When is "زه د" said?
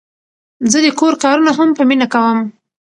0.71-0.87